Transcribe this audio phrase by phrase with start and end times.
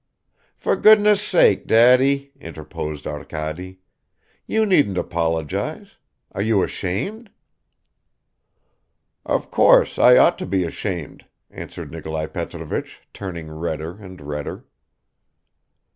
[0.55, 3.81] "For goodness' sake, Daddy," interposed Arkady.
[4.47, 5.97] "You needn't apologize.
[6.31, 7.29] Are you ashamed?"
[9.27, 14.65] "Of course, I ought to be ashamed," answered Nikolai Petrovich, turning redder and redder.